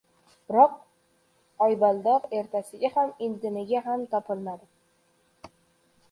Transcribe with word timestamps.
Biroq 0.51 0.77
oybaldoq 1.65 2.25
ertasiga 2.39 2.91
ham, 2.95 3.11
indiniga 3.25 3.83
ham 3.89 4.07
topilmadi. 4.15 5.51